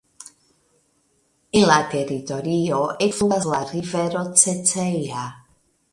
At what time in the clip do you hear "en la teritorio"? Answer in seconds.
1.59-2.81